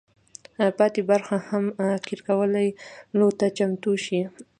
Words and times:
پاتې 0.77 1.01
برخې 1.09 1.37
هم 1.49 1.65
قیر 2.07 2.19
کولو 2.27 3.27
ته 3.39 3.45
چمتو 3.57 3.91
شي. 4.05 4.21